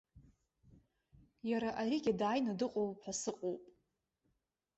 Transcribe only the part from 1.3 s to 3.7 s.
Иара аригьы дааины дыҟоуп ҳәа сыҟоуп.